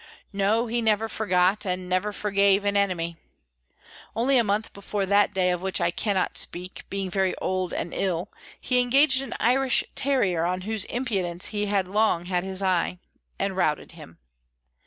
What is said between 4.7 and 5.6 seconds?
before that day